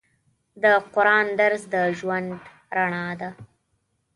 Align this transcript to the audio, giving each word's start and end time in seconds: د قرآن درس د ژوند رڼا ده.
د 0.63 0.65
قرآن 0.93 1.25
درس 1.39 1.63
د 1.73 1.75
ژوند 1.97 2.29
رڼا 2.75 3.05
ده. 3.19 3.29